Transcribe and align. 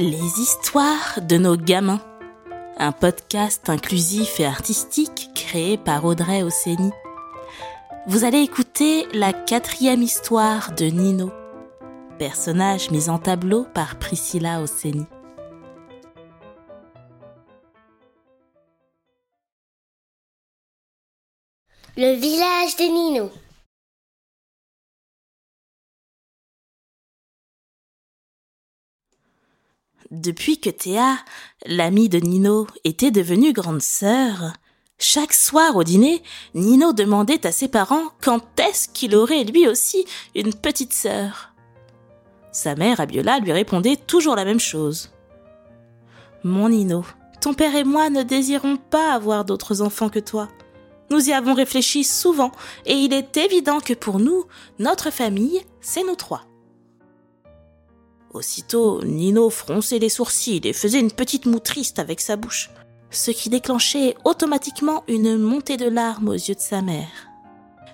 Les 0.00 0.40
histoires 0.40 1.18
de 1.20 1.36
nos 1.36 1.58
gamins. 1.58 2.00
Un 2.78 2.90
podcast 2.90 3.68
inclusif 3.68 4.40
et 4.40 4.46
artistique 4.46 5.28
créé 5.34 5.76
par 5.76 6.06
Audrey 6.06 6.42
Ossény. 6.42 6.90
Vous 8.06 8.24
allez 8.24 8.38
écouter 8.38 9.06
la 9.12 9.34
quatrième 9.34 10.00
histoire 10.00 10.72
de 10.72 10.86
Nino, 10.86 11.30
personnage 12.18 12.90
mis 12.90 13.10
en 13.10 13.18
tableau 13.18 13.66
par 13.74 13.98
Priscilla 13.98 14.62
Ossény. 14.62 15.04
Le 21.98 22.14
village 22.14 22.74
de 22.76 22.84
Nino. 22.84 23.30
Depuis 30.10 30.58
que 30.58 30.70
Théa, 30.70 31.18
l'amie 31.66 32.08
de 32.08 32.18
Nino, 32.18 32.66
était 32.82 33.12
devenue 33.12 33.52
grande 33.52 33.80
sœur, 33.80 34.54
chaque 34.98 35.32
soir 35.32 35.76
au 35.76 35.84
dîner, 35.84 36.20
Nino 36.52 36.92
demandait 36.92 37.46
à 37.46 37.52
ses 37.52 37.68
parents 37.68 38.10
quand 38.20 38.42
est-ce 38.58 38.88
qu'il 38.88 39.14
aurait 39.14 39.44
lui 39.44 39.68
aussi 39.68 40.04
une 40.34 40.52
petite 40.52 40.92
sœur. 40.92 41.54
Sa 42.50 42.74
mère, 42.74 42.98
Abiola, 42.98 43.38
lui 43.38 43.52
répondait 43.52 43.94
toujours 43.94 44.34
la 44.34 44.44
même 44.44 44.58
chose. 44.58 45.10
Mon 46.42 46.70
Nino, 46.70 47.04
ton 47.40 47.54
père 47.54 47.76
et 47.76 47.84
moi 47.84 48.10
ne 48.10 48.24
désirons 48.24 48.78
pas 48.78 49.14
avoir 49.14 49.44
d'autres 49.44 49.80
enfants 49.80 50.10
que 50.10 50.18
toi. 50.18 50.48
Nous 51.10 51.28
y 51.28 51.32
avons 51.32 51.54
réfléchi 51.54 52.02
souvent, 52.02 52.50
et 52.84 52.94
il 52.94 53.12
est 53.12 53.36
évident 53.36 53.78
que 53.78 53.94
pour 53.94 54.18
nous, 54.18 54.44
notre 54.80 55.10
famille, 55.10 55.62
c'est 55.80 56.02
nous 56.02 56.16
trois. 56.16 56.49
Aussitôt, 58.32 59.02
Nino 59.02 59.50
fronçait 59.50 59.98
les 59.98 60.08
sourcils 60.08 60.60
et 60.62 60.72
faisait 60.72 61.00
une 61.00 61.10
petite 61.10 61.46
moue 61.46 61.58
triste 61.58 61.98
avec 61.98 62.20
sa 62.20 62.36
bouche, 62.36 62.70
ce 63.10 63.32
qui 63.32 63.48
déclenchait 63.48 64.14
automatiquement 64.24 65.02
une 65.08 65.36
montée 65.36 65.76
de 65.76 65.88
larmes 65.88 66.28
aux 66.28 66.34
yeux 66.34 66.54
de 66.54 66.60
sa 66.60 66.80
mère. 66.80 67.28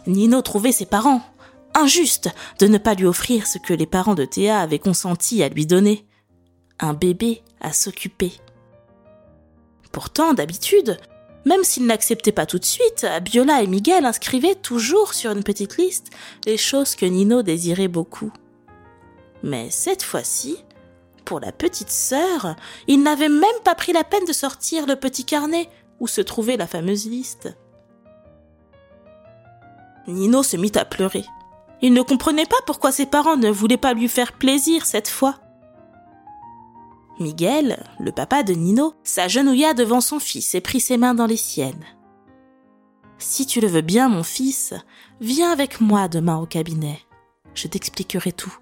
Nino 0.06 0.42
trouvait 0.42 0.72
ses 0.72 0.84
parents 0.84 1.22
injustes 1.74 2.28
de 2.58 2.66
ne 2.66 2.76
pas 2.76 2.94
lui 2.94 3.06
offrir 3.06 3.46
ce 3.46 3.58
que 3.58 3.72
les 3.72 3.86
parents 3.86 4.14
de 4.14 4.26
Théa 4.26 4.60
avaient 4.60 4.78
consenti 4.78 5.42
à 5.42 5.48
lui 5.48 5.64
donner, 5.64 6.06
un 6.80 6.92
bébé 6.92 7.42
à 7.60 7.72
s'occuper. 7.72 8.32
Pourtant, 9.90 10.34
d'habitude, 10.34 10.98
même 11.46 11.64
s'il 11.64 11.86
n'acceptait 11.86 12.32
pas 12.32 12.44
tout 12.44 12.58
de 12.58 12.64
suite, 12.64 13.04
Abiola 13.04 13.62
et 13.62 13.66
Miguel 13.66 14.04
inscrivaient 14.04 14.54
toujours 14.54 15.14
sur 15.14 15.30
une 15.30 15.44
petite 15.44 15.78
liste 15.78 16.10
les 16.44 16.58
choses 16.58 16.94
que 16.94 17.06
Nino 17.06 17.42
désirait 17.42 17.88
beaucoup. 17.88 18.32
Mais 19.46 19.70
cette 19.70 20.02
fois-ci, 20.02 20.56
pour 21.24 21.38
la 21.38 21.52
petite 21.52 21.90
sœur, 21.90 22.56
il 22.88 23.04
n'avait 23.04 23.28
même 23.28 23.44
pas 23.62 23.76
pris 23.76 23.92
la 23.92 24.02
peine 24.02 24.24
de 24.24 24.32
sortir 24.32 24.86
le 24.86 24.96
petit 24.96 25.24
carnet 25.24 25.70
où 26.00 26.08
se 26.08 26.20
trouvait 26.20 26.56
la 26.56 26.66
fameuse 26.66 27.06
liste. 27.06 27.56
Nino 30.08 30.42
se 30.42 30.56
mit 30.56 30.72
à 30.74 30.84
pleurer. 30.84 31.24
Il 31.80 31.92
ne 31.92 32.02
comprenait 32.02 32.46
pas 32.46 32.56
pourquoi 32.66 32.90
ses 32.90 33.06
parents 33.06 33.36
ne 33.36 33.48
voulaient 33.48 33.76
pas 33.76 33.94
lui 33.94 34.08
faire 34.08 34.32
plaisir 34.32 34.84
cette 34.84 35.08
fois. 35.08 35.36
Miguel, 37.20 37.84
le 38.00 38.10
papa 38.10 38.42
de 38.42 38.52
Nino, 38.52 38.94
s'agenouilla 39.04 39.74
devant 39.74 40.00
son 40.00 40.18
fils 40.18 40.56
et 40.56 40.60
prit 40.60 40.80
ses 40.80 40.96
mains 40.96 41.14
dans 41.14 41.26
les 41.26 41.36
siennes. 41.36 41.86
Si 43.18 43.46
tu 43.46 43.60
le 43.60 43.68
veux 43.68 43.80
bien, 43.80 44.08
mon 44.08 44.24
fils, 44.24 44.74
viens 45.20 45.52
avec 45.52 45.80
moi 45.80 46.08
demain 46.08 46.36
au 46.36 46.46
cabinet. 46.46 46.98
Je 47.54 47.68
t'expliquerai 47.68 48.32
tout. 48.32 48.58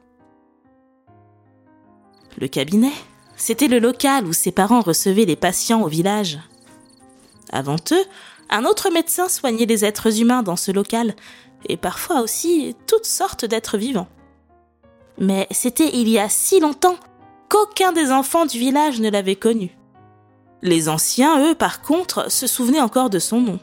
Le 2.39 2.49
cabinet, 2.49 2.93
c'était 3.37 3.69
le 3.69 3.79
local 3.79 4.27
où 4.27 4.33
ses 4.33 4.53
parents 4.53 4.81
recevaient 4.81 5.25
les 5.25 5.37
patients 5.37 5.83
au 5.83 5.89
village. 5.89 6.39
Avant 7.51 7.77
eux, 7.93 8.05
un 8.51 8.65
autre 8.65 8.91
médecin 8.91 9.29
soignait 9.29 9.67
les 9.67 9.85
êtres 9.85 10.21
humains 10.21 10.43
dans 10.43 10.57
ce 10.57 10.71
local, 10.71 11.15
et 11.69 11.77
parfois 11.77 12.21
aussi 12.21 12.77
toutes 12.87 13.07
sortes 13.07 13.45
d'êtres 13.45 13.79
vivants. 13.79 14.09
Mais 15.19 15.47
c'était 15.51 15.95
il 15.95 16.09
y 16.09 16.19
a 16.19 16.29
si 16.29 16.61
longtemps 16.61 16.97
qu'aucun 17.49 17.93
des 17.93 18.11
enfants 18.11 18.47
du 18.47 18.59
village 18.59 19.01
ne 19.01 19.11
l'avait 19.11 19.37
connu. 19.37 19.77
Les 20.63 20.89
anciens, 20.89 21.51
eux, 21.51 21.55
par 21.55 21.83
contre, 21.83 22.31
se 22.31 22.47
souvenaient 22.47 22.81
encore 22.81 23.11
de 23.11 23.19
son 23.19 23.41
nom. 23.41 23.61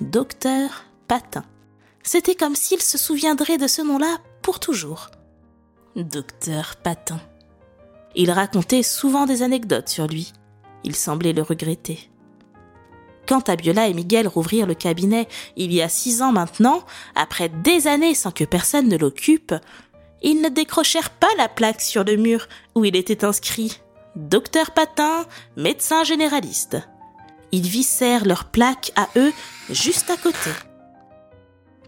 Docteur 0.00 0.84
Patin. 1.08 1.44
C'était 2.02 2.34
comme 2.34 2.56
s'ils 2.56 2.82
se 2.82 2.96
souviendraient 2.96 3.58
de 3.58 3.66
ce 3.66 3.82
nom-là 3.82 4.18
pour 4.42 4.60
toujours. 4.60 5.10
Docteur 5.96 6.76
Patin. 6.76 7.20
Il 8.14 8.30
racontait 8.30 8.82
souvent 8.82 9.26
des 9.26 9.42
anecdotes 9.42 9.88
sur 9.88 10.06
lui. 10.06 10.32
Il 10.84 10.96
semblait 10.96 11.32
le 11.32 11.42
regretter. 11.42 12.10
Quand 13.26 13.48
Abiola 13.48 13.86
et 13.86 13.94
Miguel 13.94 14.26
rouvrirent 14.26 14.66
le 14.66 14.74
cabinet 14.74 15.28
il 15.56 15.72
y 15.72 15.82
a 15.82 15.88
six 15.88 16.20
ans 16.20 16.32
maintenant, 16.32 16.82
après 17.14 17.48
des 17.48 17.86
années 17.86 18.14
sans 18.14 18.32
que 18.32 18.44
personne 18.44 18.88
ne 18.88 18.96
l'occupe, 18.96 19.54
ils 20.22 20.40
ne 20.42 20.48
décrochèrent 20.48 21.10
pas 21.10 21.28
la 21.38 21.48
plaque 21.48 21.80
sur 21.80 22.02
le 22.02 22.16
mur 22.16 22.48
où 22.74 22.84
il 22.84 22.96
était 22.96 23.24
inscrit 23.24 23.78
Docteur 24.16 24.72
Patin, 24.72 25.24
médecin 25.56 26.02
généraliste. 26.02 26.78
Ils 27.52 27.66
vissèrent 27.66 28.26
leur 28.26 28.46
plaque 28.46 28.92
à 28.96 29.08
eux 29.16 29.32
juste 29.70 30.10
à 30.10 30.16
côté. 30.16 30.50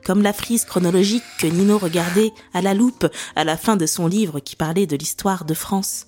Comme 0.04 0.22
la 0.22 0.32
frise 0.32 0.64
chronologique 0.64 1.24
que 1.38 1.46
Nino 1.46 1.78
regardait 1.78 2.32
à 2.54 2.62
la 2.62 2.74
loupe 2.74 3.06
à 3.36 3.44
la 3.44 3.56
fin 3.56 3.76
de 3.76 3.86
son 3.86 4.06
livre 4.06 4.40
qui 4.40 4.56
parlait 4.56 4.86
de 4.86 4.96
l'histoire 4.96 5.44
de 5.44 5.54
France. 5.54 6.06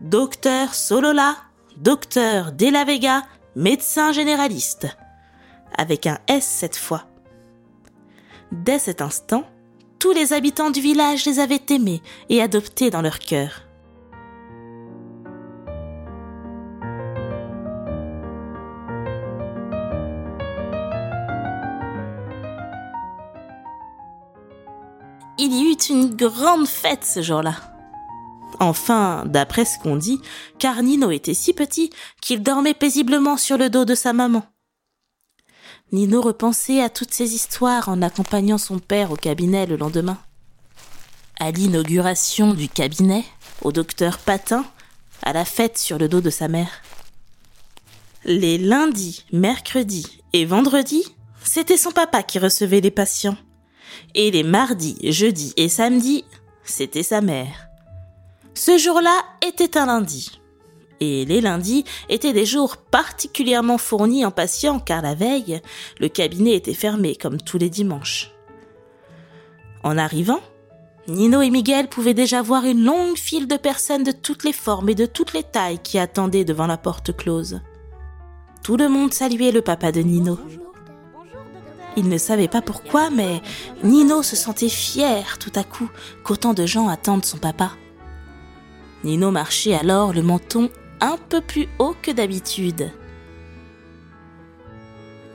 Docteur 0.00 0.74
Solola, 0.74 1.36
docteur 1.76 2.52
De 2.52 2.68
la 2.68 2.84
Vega, 2.84 3.22
médecin 3.54 4.12
généraliste. 4.12 4.88
Avec 5.78 6.06
un 6.06 6.18
S 6.26 6.44
cette 6.44 6.76
fois. 6.76 7.04
Dès 8.50 8.78
cet 8.78 9.00
instant, 9.00 9.44
tous 10.00 10.12
les 10.12 10.32
habitants 10.32 10.70
du 10.70 10.80
village 10.80 11.24
les 11.26 11.38
avaient 11.38 11.62
aimés 11.70 12.02
et 12.28 12.42
adoptés 12.42 12.90
dans 12.90 13.02
leur 13.02 13.20
cœur. 13.20 13.62
Il 25.38 25.52
y 25.52 25.70
eut 25.70 25.90
une 25.90 26.14
grande 26.14 26.66
fête 26.66 27.04
ce 27.04 27.22
jour-là. 27.22 27.73
Enfin, 28.60 29.24
d'après 29.26 29.64
ce 29.64 29.78
qu'on 29.78 29.96
dit, 29.96 30.20
car 30.58 30.82
Nino 30.82 31.10
était 31.10 31.34
si 31.34 31.52
petit 31.52 31.90
qu'il 32.20 32.42
dormait 32.42 32.74
paisiblement 32.74 33.36
sur 33.36 33.58
le 33.58 33.70
dos 33.70 33.84
de 33.84 33.94
sa 33.94 34.12
maman. 34.12 34.44
Nino 35.92 36.20
repensait 36.20 36.80
à 36.80 36.88
toutes 36.88 37.12
ces 37.12 37.34
histoires 37.34 37.88
en 37.88 38.02
accompagnant 38.02 38.58
son 38.58 38.78
père 38.78 39.12
au 39.12 39.16
cabinet 39.16 39.66
le 39.66 39.76
lendemain. 39.76 40.18
À 41.38 41.50
l'inauguration 41.50 42.54
du 42.54 42.68
cabinet, 42.68 43.24
au 43.62 43.72
docteur 43.72 44.18
Patin, 44.18 44.64
à 45.22 45.32
la 45.32 45.44
fête 45.44 45.78
sur 45.78 45.98
le 45.98 46.08
dos 46.08 46.20
de 46.20 46.30
sa 46.30 46.48
mère. 46.48 46.82
Les 48.24 48.56
lundis, 48.56 49.24
mercredis 49.32 50.22
et 50.32 50.44
vendredis, 50.46 51.04
c'était 51.42 51.76
son 51.76 51.90
papa 51.90 52.22
qui 52.22 52.38
recevait 52.38 52.80
les 52.80 52.90
patients. 52.90 53.36
Et 54.14 54.30
les 54.30 54.42
mardis, 54.42 54.96
jeudis 55.02 55.52
et 55.56 55.68
samedis, 55.68 56.24
c'était 56.64 57.02
sa 57.02 57.20
mère. 57.20 57.68
Ce 58.54 58.78
jour-là 58.78 59.24
était 59.46 59.76
un 59.76 59.86
lundi. 59.86 60.40
Et 61.00 61.24
les 61.24 61.40
lundis 61.40 61.84
étaient 62.08 62.32
des 62.32 62.46
jours 62.46 62.76
particulièrement 62.76 63.78
fournis 63.78 64.24
en 64.24 64.30
patients 64.30 64.78
car 64.78 65.02
la 65.02 65.14
veille, 65.14 65.60
le 65.98 66.08
cabinet 66.08 66.54
était 66.54 66.72
fermé 66.72 67.16
comme 67.16 67.40
tous 67.40 67.58
les 67.58 67.68
dimanches. 67.68 68.30
En 69.82 69.98
arrivant, 69.98 70.40
Nino 71.08 71.42
et 71.42 71.50
Miguel 71.50 71.88
pouvaient 71.88 72.14
déjà 72.14 72.40
voir 72.40 72.64
une 72.64 72.84
longue 72.84 73.18
file 73.18 73.48
de 73.48 73.56
personnes 73.56 74.04
de 74.04 74.12
toutes 74.12 74.44
les 74.44 74.52
formes 74.52 74.88
et 74.88 74.94
de 74.94 75.04
toutes 75.04 75.34
les 75.34 75.42
tailles 75.42 75.80
qui 75.82 75.98
attendaient 75.98 76.44
devant 76.44 76.66
la 76.66 76.78
porte 76.78 77.14
close. 77.14 77.60
Tout 78.62 78.76
le 78.76 78.88
monde 78.88 79.12
saluait 79.12 79.52
le 79.52 79.60
papa 79.62 79.92
de 79.92 80.00
Nino. 80.00 80.38
Il 81.96 82.08
ne 82.08 82.18
savait 82.18 82.48
pas 82.48 82.62
pourquoi, 82.62 83.10
mais 83.10 83.42
Nino 83.82 84.22
se 84.22 84.36
sentait 84.36 84.68
fier 84.68 85.38
tout 85.38 85.52
à 85.54 85.64
coup 85.64 85.90
qu'autant 86.24 86.54
de 86.54 86.64
gens 86.64 86.88
attendent 86.88 87.24
son 87.24 87.38
papa. 87.38 87.72
Nino 89.04 89.30
marchait 89.30 89.74
alors 89.74 90.12
le 90.12 90.22
menton 90.22 90.70
un 91.00 91.18
peu 91.28 91.40
plus 91.40 91.68
haut 91.78 91.94
que 92.00 92.10
d'habitude. 92.10 92.90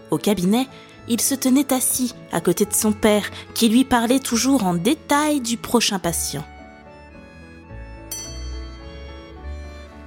Au 0.10 0.18
cabinet, 0.18 0.68
il 1.08 1.22
se 1.22 1.36
tenait 1.36 1.72
assis 1.72 2.14
à 2.32 2.42
côté 2.42 2.66
de 2.66 2.74
son 2.74 2.92
père, 2.92 3.30
qui 3.54 3.70
lui 3.70 3.86
parlait 3.86 4.20
toujours 4.20 4.64
en 4.64 4.74
détail 4.74 5.40
du 5.40 5.58
prochain 5.58 6.00
patient. 6.00 6.44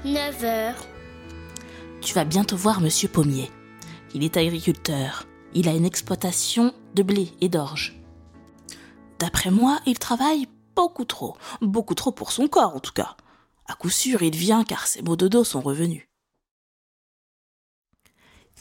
9 0.04 0.44
heures. 0.44 0.86
Tu 2.00 2.14
vas 2.14 2.24
bientôt 2.24 2.56
voir 2.56 2.80
Monsieur 2.80 3.08
Pommier. 3.08 3.50
Il 4.14 4.24
est 4.24 4.36
agriculteur. 4.36 5.26
Il 5.54 5.68
a 5.68 5.72
une 5.72 5.84
exploitation 5.84 6.74
de 6.94 7.04
blé 7.04 7.28
et 7.40 7.48
d'orge. 7.48 7.94
D'après 9.20 9.52
moi, 9.52 9.78
il 9.86 9.98
travaille 10.00 10.48
beaucoup 10.74 11.04
trop. 11.04 11.36
Beaucoup 11.60 11.94
trop 11.94 12.10
pour 12.10 12.32
son 12.32 12.48
corps, 12.48 12.74
en 12.74 12.80
tout 12.80 12.92
cas. 12.92 13.16
À 13.66 13.74
coup 13.74 13.90
sûr, 13.90 14.22
il 14.22 14.36
vient 14.36 14.64
car 14.64 14.86
ses 14.86 15.02
maux 15.02 15.16
de 15.16 15.28
dos 15.28 15.44
sont 15.44 15.60
revenus. 15.60 16.06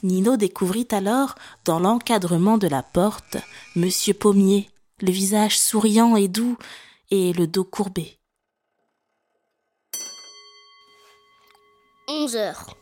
Nino 0.04 0.36
découvrit 0.36 0.88
alors, 0.92 1.36
dans 1.66 1.80
l'encadrement 1.80 2.58
de 2.58 2.68
la 2.68 2.82
porte, 2.82 3.38
Monsieur 3.76 4.14
Pommier, 4.14 4.70
le 5.00 5.12
visage 5.12 5.60
souriant 5.60 6.16
et 6.16 6.28
doux, 6.28 6.58
et 7.12 7.34
le 7.34 7.46
dos 7.46 7.64
courbé. 7.64 8.18
Onze 12.08 12.36
heures. 12.36 12.76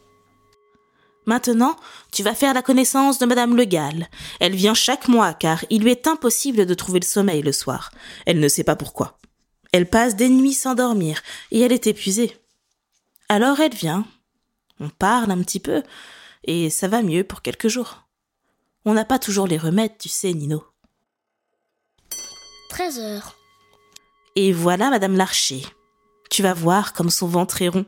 Maintenant, 1.25 1.75
tu 2.11 2.23
vas 2.23 2.33
faire 2.33 2.53
la 2.53 2.61
connaissance 2.61 3.19
de 3.19 3.25
Madame 3.25 3.55
Le 3.55 3.65
Gall. 3.65 4.07
Elle 4.39 4.55
vient 4.55 4.73
chaque 4.73 5.07
mois 5.07 5.33
car 5.33 5.63
il 5.69 5.83
lui 5.83 5.91
est 5.91 6.07
impossible 6.07 6.65
de 6.65 6.73
trouver 6.73 6.99
le 6.99 7.05
sommeil 7.05 7.41
le 7.41 7.51
soir. 7.51 7.91
Elle 8.25 8.39
ne 8.39 8.47
sait 8.47 8.63
pas 8.63 8.75
pourquoi. 8.75 9.19
Elle 9.71 9.89
passe 9.89 10.15
des 10.15 10.29
nuits 10.29 10.53
sans 10.53 10.75
dormir 10.75 11.21
et 11.51 11.59
elle 11.59 11.71
est 11.71 11.87
épuisée. 11.87 12.35
Alors 13.27 13.59
elle 13.59 13.73
vient. 13.73 14.05
On 14.79 14.89
parle 14.89 15.31
un 15.31 15.41
petit 15.41 15.59
peu 15.59 15.83
et 16.43 16.69
ça 16.69 16.87
va 16.87 17.01
mieux 17.01 17.23
pour 17.23 17.41
quelques 17.41 17.67
jours. 17.67 18.03
On 18.85 18.93
n'a 18.93 19.05
pas 19.05 19.19
toujours 19.19 19.47
les 19.47 19.57
remèdes, 19.57 19.97
tu 19.97 20.09
sais, 20.09 20.33
Nino. 20.33 20.63
Treize 22.69 22.99
heures. 22.99 23.35
Et 24.35 24.53
voilà 24.53 24.89
Madame 24.89 25.17
Larcher. 25.17 25.63
Tu 26.29 26.41
vas 26.41 26.53
voir 26.53 26.93
comme 26.93 27.09
son 27.09 27.27
ventre 27.27 27.61
est 27.61 27.69
rond 27.69 27.85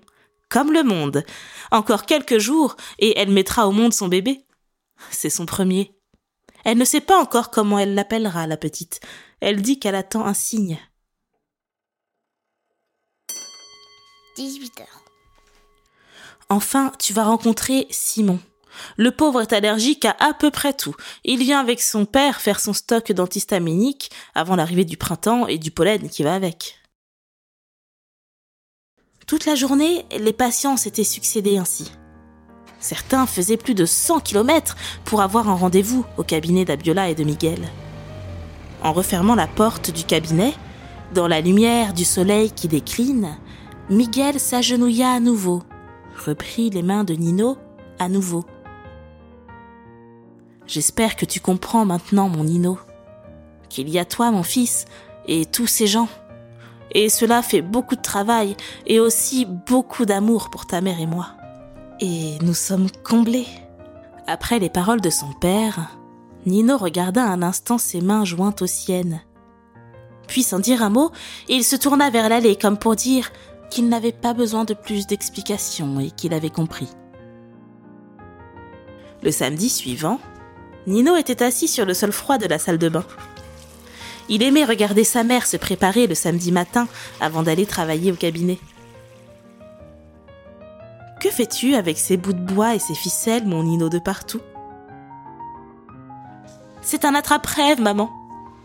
comme 0.52 0.74
le 0.74 0.84
monde. 0.84 1.24
Encore 1.72 2.06
quelques 2.06 2.38
jours, 2.38 2.76
et 3.00 3.18
elle 3.18 3.32
mettra 3.32 3.68
au 3.68 3.72
monde 3.72 3.94
son 3.94 4.08
bébé. 4.08 4.46
C'est 5.10 5.32
son 5.32 5.48
premier. 5.48 5.96
Elle 6.64 6.78
ne 6.78 6.86
sait 6.86 7.02
pas 7.02 7.20
encore 7.20 7.50
comment 7.50 7.80
elle 7.80 7.96
l'appellera, 7.96 8.46
la 8.46 8.58
petite. 8.58 9.00
Elle 9.40 9.64
dit 9.64 9.80
qu'elle 9.80 9.96
attend 9.96 10.26
un 10.26 10.36
signe. 10.36 10.78
18 14.36 14.82
heures. 14.82 15.02
Enfin, 16.50 16.92
tu 17.00 17.14
vas 17.14 17.24
rencontrer 17.24 17.88
Simon. 17.90 18.40
Le 18.98 19.12
pauvre 19.12 19.42
est 19.42 19.54
allergique 19.54 20.06
à 20.06 20.16
à 20.20 20.34
peu 20.34 20.52
près 20.52 20.74
tout. 20.74 20.96
Il 21.24 21.40
vient 21.40 21.60
avec 21.60 21.82
son 21.82 22.06
père 22.06 22.42
faire 22.42 22.60
son 22.60 22.74
stock 22.74 23.12
d'antihistaminiques 23.12 24.12
avant 24.36 24.56
l'arrivée 24.56 24.86
du 24.86 24.98
printemps 24.98 25.48
et 25.48 25.58
du 25.58 25.72
pollen 25.72 26.10
qui 26.10 26.24
va 26.24 26.34
avec. 26.34 26.78
Toute 29.28 29.46
la 29.46 29.56
journée, 29.56 30.06
les 30.20 30.34
patients 30.34 30.78
s'étaient 30.78 31.04
succédés 31.04 31.58
ainsi. 31.58 31.92
Certains 32.80 33.28
faisaient 33.28 33.58
plus 33.58 33.76
de 33.76 33.86
100 33.86 34.20
kilomètres 34.22 34.76
pour 35.06 35.22
avoir 35.22 35.48
un 35.48 35.56
rendez-vous 35.56 36.06
au 36.18 36.24
cabinet 36.24 36.66
d'Abiola 36.66 37.10
et 37.10 37.16
de 37.16 37.24
Miguel. 37.24 37.70
En 38.82 38.92
refermant 38.92 39.36
la 39.36 39.48
porte 39.48 39.92
du 39.92 40.04
cabinet, 40.04 40.54
dans 41.14 41.28
la 41.28 41.42
lumière 41.42 41.94
du 41.94 42.04
soleil 42.04 42.52
qui 42.52 42.68
décline, 42.68 43.38
Miguel 43.90 44.40
s'agenouilla 44.40 45.12
à 45.12 45.20
nouveau, 45.20 45.64
reprit 46.26 46.70
les 46.70 46.84
mains 46.84 47.04
de 47.04 47.14
Nino 47.14 47.58
à 48.00 48.10
nouveau. 48.10 48.46
J'espère 50.68 51.16
que 51.16 51.26
tu 51.26 51.40
comprends 51.40 51.86
maintenant, 51.86 52.30
mon 52.30 52.44
Nino, 52.44 52.78
qu'il 53.70 53.90
y 53.90 54.00
a 54.00 54.06
toi, 54.06 54.32
mon 54.32 54.44
fils, 54.44 54.86
et 55.28 55.46
tous 55.46 55.68
ces 55.68 55.88
gens 55.88 56.08
et 56.94 57.10
cela 57.10 57.42
fait 57.42 57.62
beaucoup 57.62 57.96
de 57.96 58.02
travail 58.02 58.56
et 58.86 59.00
aussi 59.00 59.46
beaucoup 59.46 60.06
d'amour 60.06 60.50
pour 60.50 60.66
ta 60.66 60.82
mère 60.82 61.00
et 61.00 61.06
moi. 61.06 61.30
Et 62.00 62.38
nous 62.42 62.54
sommes 62.54 62.88
comblés. 63.04 63.48
Après 64.28 64.60
les 64.60 64.70
paroles 64.70 65.02
de 65.02 65.10
son 65.10 65.32
père, 65.34 65.92
Nino 66.46 66.78
regarda 66.78 67.24
un 67.24 67.42
instant 67.42 67.78
ses 67.78 68.02
mains 68.02 68.26
jointes 68.26 68.62
aux 68.62 68.68
siennes. 68.68 69.22
Puis 70.28 70.44
sans 70.44 70.60
dire 70.60 70.84
un 70.84 70.90
mot, 70.90 71.12
il 71.50 71.64
se 71.64 71.76
tourna 71.76 72.10
vers 72.10 72.30
l'allée 72.30 72.56
comme 72.56 72.78
pour 72.78 72.96
dire 72.96 73.32
qu'il 73.72 73.90
n'avait 73.90 74.12
pas 74.12 74.34
besoin 74.34 74.66
de 74.66 74.76
plus 74.76 75.08
d'explications 75.08 76.00
et 76.00 76.12
qu'il 76.12 76.36
avait 76.36 76.52
compris. 76.52 76.90
Le 79.24 79.32
samedi 79.32 79.70
suivant, 79.70 80.20
Nino 80.86 81.16
était 81.16 81.42
assis 81.42 81.68
sur 81.68 81.86
le 81.86 81.94
sol 81.94 82.12
froid 82.12 82.38
de 82.38 82.48
la 82.48 82.60
salle 82.60 82.78
de 82.78 82.90
bain. 82.90 83.06
Il 84.30 84.44
aimait 84.44 84.66
regarder 84.66 85.04
sa 85.04 85.24
mère 85.24 85.48
se 85.48 85.58
préparer 85.58 86.08
le 86.08 86.16
samedi 86.16 86.52
matin 86.52 86.88
avant 87.20 87.44
d'aller 87.44 87.66
travailler 87.66 88.12
au 88.12 88.16
cabinet. 88.16 88.60
Que 91.20 91.30
fais-tu 91.30 91.76
avec 91.76 91.98
ces 91.98 92.18
bouts 92.18 92.34
de 92.34 92.40
bois 92.40 92.76
et 92.76 92.80
ces 92.80 92.96
ficelles, 92.96 93.46
mon 93.46 93.64
Nino 93.64 93.90
de 93.90 94.00
partout? 94.00 94.42
C'est 96.82 97.06
un 97.06 97.14
attrape-rêve, 97.14 97.80
maman. 97.80 98.10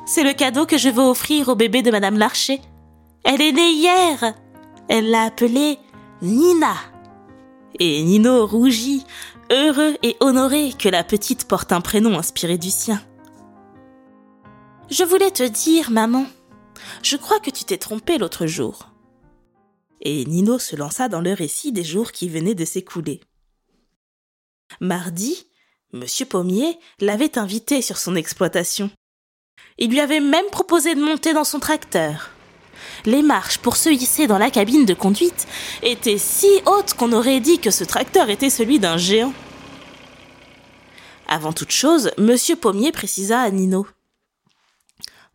C'est 0.06 0.22
le 0.22 0.32
cadeau 0.32 0.64
que 0.64 0.78
je 0.78 0.88
veux 0.88 1.02
offrir 1.02 1.48
au 1.48 1.54
bébé 1.54 1.82
de 1.82 1.90
Madame 1.90 2.16
Larcher. 2.16 2.62
Elle 3.24 3.42
est 3.42 3.52
née 3.52 3.72
hier. 3.72 4.34
Elle 4.88 5.10
l'a 5.10 5.24
appelée 5.24 5.78
Nina. 6.22 6.74
Et 7.78 8.02
Nino 8.02 8.46
rougit, 8.46 9.04
heureux 9.50 9.96
et 10.02 10.16
honoré 10.20 10.72
que 10.78 10.88
la 10.88 11.04
petite 11.04 11.46
porte 11.46 11.72
un 11.72 11.80
prénom 11.80 12.18
inspiré 12.18 12.56
du 12.56 12.70
sien. 12.70 13.02
Je 14.88 15.04
voulais 15.04 15.30
te 15.30 15.42
dire, 15.42 15.90
maman, 15.90 16.26
je 17.02 17.16
crois 17.16 17.40
que 17.40 17.50
tu 17.50 17.64
t'es 17.64 17.78
trompée 17.78 18.18
l'autre 18.18 18.46
jour. 18.46 18.90
Et 20.00 20.24
Nino 20.24 20.58
se 20.58 20.76
lança 20.76 21.08
dans 21.08 21.20
le 21.20 21.32
récit 21.32 21.72
des 21.72 21.84
jours 21.84 22.12
qui 22.12 22.28
venaient 22.28 22.54
de 22.54 22.64
s'écouler. 22.64 23.20
Mardi, 24.80 25.46
Monsieur 25.92 26.26
Pommier 26.26 26.78
l'avait 27.00 27.38
invité 27.38 27.82
sur 27.82 27.96
son 27.96 28.14
exploitation. 28.16 28.90
Il 29.78 29.90
lui 29.90 30.00
avait 30.00 30.20
même 30.20 30.46
proposé 30.50 30.94
de 30.94 31.02
monter 31.02 31.32
dans 31.32 31.44
son 31.44 31.60
tracteur. 31.60 32.30
Les 33.06 33.22
marches 33.22 33.58
pour 33.58 33.76
se 33.76 33.88
hisser 33.88 34.26
dans 34.26 34.36
la 34.36 34.50
cabine 34.50 34.84
de 34.84 34.92
conduite 34.92 35.46
étaient 35.82 36.18
si 36.18 36.48
hautes 36.66 36.94
qu'on 36.94 37.12
aurait 37.12 37.38
dit 37.38 37.60
que 37.60 37.70
ce 37.70 37.84
tracteur 37.84 38.30
était 38.30 38.50
celui 38.50 38.80
d'un 38.80 38.96
géant. 38.96 39.32
Avant 41.28 41.52
toute 41.52 41.70
chose, 41.70 42.10
Monsieur 42.18 42.56
Pommier 42.56 42.90
précisa 42.90 43.40
à 43.40 43.50
Nino. 43.50 43.86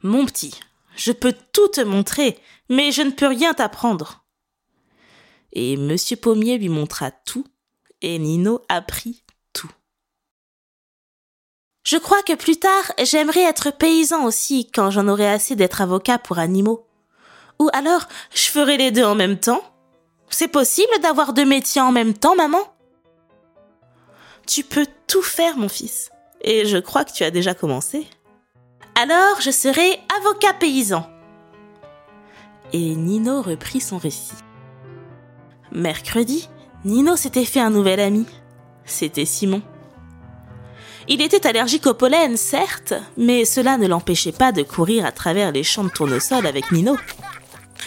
Mon 0.03 0.25
petit, 0.25 0.59
je 0.97 1.13
peux 1.13 1.33
tout 1.53 1.69
te 1.69 1.81
montrer, 1.81 2.37
mais 2.69 2.91
je 2.91 3.03
ne 3.03 3.11
peux 3.11 3.27
rien 3.27 3.53
t'apprendre. 3.53 4.25
Et 5.53 5.77
monsieur 5.77 6.17
Pommier 6.17 6.57
lui 6.57 6.69
montra 6.69 7.11
tout, 7.11 7.45
et 8.01 8.19
Nino 8.19 8.61
apprit 8.67 9.23
tout. 9.53 9.71
Je 11.83 11.97
crois 11.97 12.21
que 12.23 12.35
plus 12.35 12.57
tard, 12.57 12.91
j'aimerais 13.01 13.43
être 13.43 13.71
paysan 13.71 14.25
aussi 14.25 14.69
quand 14.71 14.91
j'en 14.91 15.07
aurai 15.07 15.27
assez 15.27 15.55
d'être 15.55 15.81
avocat 15.81 16.19
pour 16.19 16.39
animaux. 16.39 16.87
Ou 17.61 17.69
alors, 17.73 18.07
je 18.33 18.49
ferai 18.49 18.75
les 18.75 18.89
deux 18.89 19.03
en 19.03 19.13
même 19.13 19.37
temps? 19.37 19.61
C'est 20.31 20.47
possible 20.47 20.91
d'avoir 21.03 21.31
deux 21.31 21.45
métiers 21.45 21.79
en 21.79 21.91
même 21.91 22.15
temps, 22.15 22.35
maman? 22.35 22.57
Tu 24.47 24.63
peux 24.63 24.87
tout 25.05 25.21
faire, 25.21 25.57
mon 25.57 25.69
fils. 25.69 26.09
Et 26.41 26.65
je 26.65 26.79
crois 26.79 27.05
que 27.05 27.13
tu 27.13 27.23
as 27.23 27.29
déjà 27.29 27.53
commencé. 27.53 28.07
Alors 28.95 29.39
je 29.41 29.51
serai 29.51 29.99
avocat 30.17 30.53
paysan. 30.53 31.07
Et 32.73 32.95
Nino 32.95 33.43
reprit 33.43 33.79
son 33.79 33.99
récit. 33.99 34.33
Mercredi, 35.71 36.49
Nino 36.83 37.15
s'était 37.15 37.45
fait 37.45 37.59
un 37.59 37.69
nouvel 37.69 37.99
ami. 37.99 38.25
C'était 38.85 39.25
Simon. 39.25 39.61
Il 41.07 41.21
était 41.21 41.45
allergique 41.45 41.85
au 41.85 41.93
pollen, 41.93 42.37
certes, 42.37 42.95
mais 43.17 43.45
cela 43.45 43.77
ne 43.77 43.87
l'empêchait 43.87 44.31
pas 44.31 44.51
de 44.51 44.63
courir 44.63 45.05
à 45.05 45.11
travers 45.11 45.51
les 45.51 45.63
champs 45.63 45.83
de 45.83 45.89
tournesol 45.89 46.47
avec 46.47 46.71
Nino. 46.71 46.97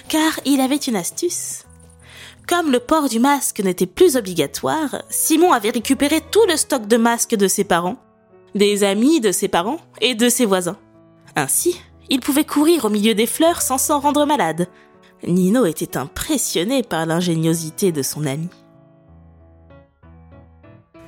Car 0.08 0.38
il 0.44 0.60
avait 0.60 0.76
une 0.76 0.96
astuce. 0.96 1.64
Comme 2.46 2.70
le 2.70 2.80
port 2.80 3.08
du 3.08 3.18
masque 3.18 3.60
n'était 3.60 3.86
plus 3.86 4.16
obligatoire, 4.16 5.02
Simon 5.08 5.52
avait 5.52 5.70
récupéré 5.70 6.20
tout 6.30 6.44
le 6.48 6.56
stock 6.56 6.86
de 6.86 6.96
masques 6.96 7.34
de 7.34 7.48
ses 7.48 7.64
parents, 7.64 7.96
des 8.54 8.84
amis 8.84 9.20
de 9.20 9.32
ses 9.32 9.48
parents 9.48 9.80
et 10.00 10.14
de 10.14 10.28
ses 10.28 10.44
voisins. 10.44 10.76
Ainsi, 11.36 11.80
il 12.10 12.20
pouvait 12.20 12.44
courir 12.44 12.84
au 12.84 12.90
milieu 12.90 13.14
des 13.14 13.26
fleurs 13.26 13.62
sans 13.62 13.78
s'en 13.78 13.98
rendre 13.98 14.26
malade. 14.26 14.68
Nino 15.26 15.64
était 15.64 15.96
impressionné 15.96 16.82
par 16.82 17.06
l'ingéniosité 17.06 17.92
de 17.92 18.02
son 18.02 18.26
ami. 18.26 18.48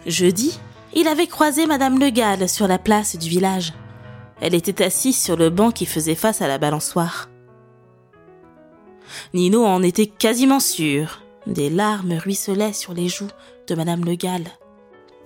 Jeudi, 0.07 0.59
il 0.95 1.07
avait 1.09 1.27
croisé 1.27 1.67
Madame 1.67 1.99
Le 1.99 2.11
Gall 2.11 2.49
sur 2.49 2.67
la 2.67 2.79
place 2.79 3.17
du 3.17 3.29
village. 3.29 3.75
Elle 4.41 4.55
était 4.55 4.85
assise 4.85 5.21
sur 5.21 5.37
le 5.37 5.51
banc 5.51 5.71
qui 5.71 5.85
faisait 5.85 6.15
face 6.15 6.41
à 6.41 6.49
la 6.49 6.59
balançoire. 6.59 7.29
Nino 9.35 9.65
en 9.65 9.83
était 9.83 10.07
quasiment 10.07 10.61
sûr. 10.61 11.23
Des 11.47 11.71
larmes 11.71 12.15
ruisselaient 12.15 12.73
sur 12.73 12.93
les 12.95 13.09
joues 13.09 13.31
de 13.69 13.75
Madame 13.75 14.05
Le 14.05 14.15
Gall. 14.15 14.45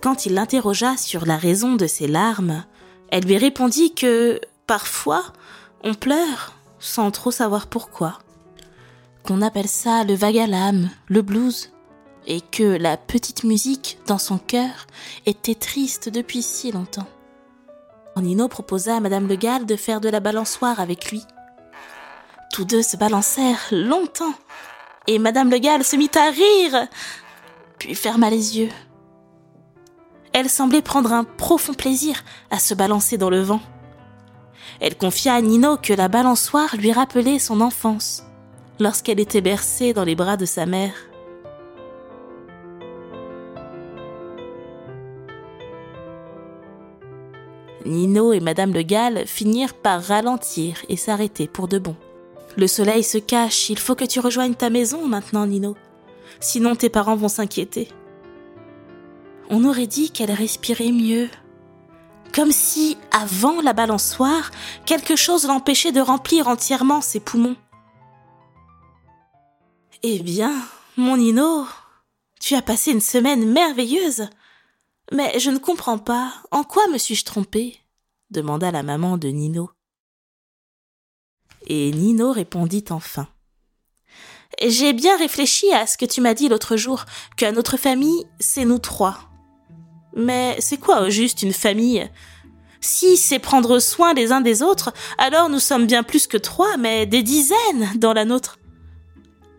Quand 0.00 0.26
il 0.26 0.34
l'interrogea 0.34 0.96
sur 0.96 1.26
la 1.26 1.36
raison 1.36 1.76
de 1.76 1.86
ces 1.86 2.06
larmes, 2.06 2.64
elle 3.10 3.24
lui 3.24 3.36
répondit 3.36 3.94
que 3.94 4.40
Parfois, 4.70 5.24
on 5.82 5.94
pleure 5.94 6.52
sans 6.78 7.10
trop 7.10 7.32
savoir 7.32 7.66
pourquoi. 7.66 8.20
Qu'on 9.24 9.42
appelle 9.42 9.66
ça 9.66 10.04
le 10.04 10.14
vague 10.14 10.38
à 10.38 10.46
l'âme, 10.46 10.90
le 11.08 11.22
blues, 11.22 11.72
et 12.28 12.40
que 12.40 12.62
la 12.62 12.96
petite 12.96 13.42
musique 13.42 13.98
dans 14.06 14.18
son 14.18 14.38
cœur 14.38 14.86
était 15.26 15.56
triste 15.56 16.08
depuis 16.08 16.42
si 16.42 16.70
longtemps. 16.70 17.08
Nino 18.16 18.46
proposa 18.46 18.98
à 18.98 19.00
Madame 19.00 19.26
Le 19.26 19.34
Gall 19.34 19.66
de 19.66 19.74
faire 19.74 20.00
de 20.00 20.08
la 20.08 20.20
balançoire 20.20 20.78
avec 20.78 21.10
lui. 21.10 21.24
Tous 22.52 22.64
deux 22.64 22.82
se 22.82 22.96
balancèrent 22.96 23.68
longtemps, 23.70 24.34
et 25.06 25.20
Madame 25.20 25.50
Le 25.50 25.58
Gall 25.58 25.84
se 25.84 25.94
mit 25.94 26.10
à 26.16 26.30
rire, 26.30 26.88
puis 27.78 27.94
ferma 27.94 28.28
les 28.28 28.58
yeux. 28.58 28.70
Elle 30.32 30.48
semblait 30.48 30.82
prendre 30.82 31.12
un 31.12 31.22
profond 31.22 31.74
plaisir 31.74 32.24
à 32.50 32.58
se 32.58 32.74
balancer 32.74 33.18
dans 33.18 33.30
le 33.30 33.40
vent. 33.40 33.60
Elle 34.80 34.96
confia 34.96 35.34
à 35.34 35.40
Nino 35.40 35.76
que 35.76 35.92
la 35.92 36.08
balançoire 36.08 36.76
lui 36.76 36.92
rappelait 36.92 37.38
son 37.38 37.60
enfance, 37.60 38.24
lorsqu'elle 38.80 39.20
était 39.20 39.40
bercée 39.40 39.92
dans 39.92 40.04
les 40.04 40.16
bras 40.16 40.36
de 40.36 40.46
sa 40.46 40.66
mère. 40.66 40.94
Nino 47.86 48.32
et 48.32 48.40
Madame 48.40 48.72
Le 48.72 48.82
Gall 48.82 49.26
finirent 49.26 49.74
par 49.74 50.02
ralentir 50.02 50.76
et 50.88 50.96
s'arrêter 50.96 51.46
pour 51.46 51.68
de 51.68 51.78
bon. 51.78 51.96
Le 52.56 52.66
soleil 52.66 53.02
se 53.02 53.18
cache, 53.18 53.70
il 53.70 53.78
faut 53.78 53.94
que 53.94 54.04
tu 54.04 54.20
rejoignes 54.20 54.54
ta 54.54 54.70
maison 54.70 55.06
maintenant, 55.06 55.46
Nino. 55.46 55.76
Sinon 56.40 56.74
tes 56.74 56.88
parents 56.88 57.16
vont 57.16 57.28
s'inquiéter. 57.28 57.88
On 59.48 59.64
aurait 59.64 59.86
dit 59.86 60.10
qu'elle 60.10 60.32
respirait 60.32 60.92
mieux. 60.92 61.28
Comme 62.34 62.52
si, 62.52 62.96
avant 63.10 63.60
la 63.60 63.72
balançoire, 63.72 64.50
quelque 64.86 65.16
chose 65.16 65.46
l'empêchait 65.46 65.92
de 65.92 66.00
remplir 66.00 66.48
entièrement 66.48 67.00
ses 67.00 67.20
poumons. 67.20 67.56
Eh 70.02 70.20
bien, 70.20 70.54
mon 70.96 71.16
Nino, 71.16 71.66
tu 72.40 72.54
as 72.54 72.62
passé 72.62 72.92
une 72.92 73.00
semaine 73.00 73.50
merveilleuse. 73.50 74.28
Mais 75.12 75.38
je 75.38 75.50
ne 75.50 75.58
comprends 75.58 75.98
pas. 75.98 76.32
En 76.50 76.62
quoi 76.62 76.86
me 76.88 76.98
suis-je 76.98 77.24
trompée? 77.24 77.76
demanda 78.30 78.70
la 78.70 78.82
maman 78.82 79.18
de 79.18 79.28
Nino. 79.28 79.70
Et 81.66 81.90
Nino 81.92 82.32
répondit 82.32 82.84
enfin. 82.90 83.28
J'ai 84.66 84.92
bien 84.92 85.16
réfléchi 85.16 85.72
à 85.72 85.86
ce 85.86 85.96
que 85.96 86.04
tu 86.04 86.20
m'as 86.20 86.34
dit 86.34 86.48
l'autre 86.48 86.76
jour, 86.76 87.04
que 87.36 87.50
notre 87.50 87.76
famille, 87.76 88.24
c'est 88.38 88.64
nous 88.64 88.78
trois. 88.78 89.18
Mais 90.16 90.56
c'est 90.58 90.78
quoi 90.78 91.02
au 91.02 91.10
juste 91.10 91.42
une 91.42 91.52
famille? 91.52 92.10
Si 92.80 93.16
c'est 93.16 93.38
prendre 93.38 93.78
soin 93.78 94.14
les 94.14 94.32
uns 94.32 94.40
des 94.40 94.62
autres, 94.62 94.92
alors 95.18 95.48
nous 95.48 95.60
sommes 95.60 95.86
bien 95.86 96.02
plus 96.02 96.26
que 96.26 96.36
trois, 96.36 96.76
mais 96.78 97.06
des 97.06 97.22
dizaines 97.22 97.90
dans 97.96 98.12
la 98.12 98.24
nôtre. 98.24 98.58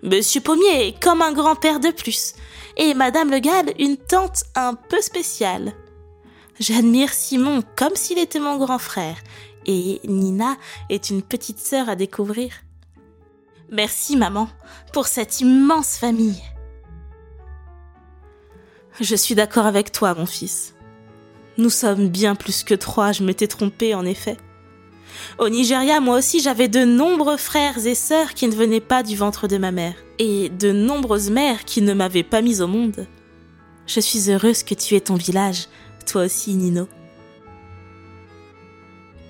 Monsieur 0.04 0.42
Pommier 0.42 0.88
est 0.88 1.00
comme 1.00 1.22
un 1.22 1.32
grand-père 1.32 1.80
de 1.80 1.92
plus, 1.92 2.34
et 2.78 2.96
Madame 2.96 3.30
Le 3.30 3.40
Gall 3.40 3.74
une 3.78 3.98
tante 3.98 4.44
un 4.56 4.74
peu 4.74 5.00
spéciale. 5.02 5.74
J'admire 6.60 7.14
Simon 7.14 7.64
comme 7.76 7.96
s'il 7.96 8.20
était 8.20 8.40
mon 8.40 8.58
grand 8.58 8.80
frère, 8.80 9.18
et 9.66 10.02
Nina 10.06 10.58
est 10.90 11.10
une 11.10 11.22
petite 11.22 11.60
sœur 11.60 11.90
à 11.90 11.96
découvrir. 11.96 12.52
Merci 13.72 14.18
maman 14.18 14.50
pour 14.92 15.08
cette 15.08 15.40
immense 15.40 15.98
famille. 15.98 16.42
Je 19.00 19.16
suis 19.16 19.36
d'accord 19.36 19.66
avec 19.66 19.92
toi, 19.92 20.14
mon 20.14 20.26
fils. 20.26 20.76
Nous 21.58 21.70
sommes 21.70 22.10
bien 22.10 22.36
plus 22.36 22.64
que 22.64 22.74
trois, 22.74 23.12
je 23.12 23.24
m'étais 23.24 23.48
trompée 23.48 23.96
en 23.96 24.06
effet. 24.06 24.38
Au 25.38 25.50
Nigeria, 25.50 26.00
moi 26.00 26.18
aussi, 26.18 26.42
j'avais 26.42 26.68
de 26.68 26.84
nombreux 26.84 27.38
frères 27.38 27.86
et 27.86 27.96
sœurs 27.96 28.34
qui 28.34 28.48
ne 28.48 28.56
venaient 28.56 28.82
pas 28.82 29.04
du 29.04 29.16
ventre 29.16 29.48
de 29.48 29.58
ma 29.58 29.72
mère, 29.72 29.96
et 30.20 30.50
de 30.50 30.72
nombreuses 30.72 31.30
mères 31.30 31.66
qui 31.66 31.82
ne 31.82 31.94
m'avaient 31.94 32.24
pas 32.24 32.42
mise 32.42 32.62
au 32.62 32.68
monde. 32.68 33.08
Je 33.88 34.00
suis 34.00 34.32
heureuse 34.32 34.64
que 34.64 34.74
tu 34.74 34.96
aies 34.96 35.02
ton 35.02 35.16
village, 35.16 35.68
toi 36.06 36.24
aussi, 36.24 36.56
Nino. 36.56 36.88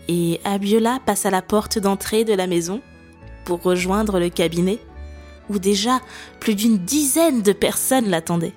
Et 0.08 0.40
Abiola 0.44 1.00
passe 1.06 1.26
à 1.26 1.30
la 1.30 1.42
porte 1.42 1.80
d'entrée 1.80 2.26
de 2.26 2.34
la 2.34 2.48
maison 2.48 2.82
pour 3.46 3.62
rejoindre 3.62 4.20
le 4.20 4.30
cabinet, 4.30 4.80
où 5.50 5.60
déjà 5.60 6.02
plus 6.40 6.56
d'une 6.56 6.78
dizaine 6.78 7.42
de 7.42 7.54
personnes 7.54 8.10
l'attendaient. 8.10 8.56